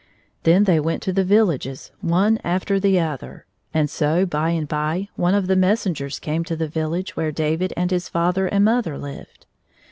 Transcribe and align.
Then 0.41 0.63
they 0.63 0.79
went 0.79 1.03
to 1.03 1.13
the 1.13 1.23
villages, 1.23 1.91
one 2.01 2.39
after 2.43 2.79
the 2.79 2.99
other; 2.99 3.45
and 3.71 3.87
so, 3.87 4.25
by 4.25 4.49
and 4.49 4.67
by, 4.67 5.09
one 5.15 5.35
of 5.35 5.45
the 5.45 5.55
messengers 5.55 6.17
came 6.17 6.43
to 6.45 6.55
the 6.55 6.67
village 6.67 7.15
where 7.15 7.31
David 7.31 7.71
and 7.77 7.91
his 7.91 8.09
father 8.09 8.47
and 8.47 8.65
mother 8.65 8.97
lived. 8.97 9.45